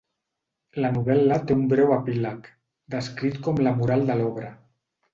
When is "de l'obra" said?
4.13-4.55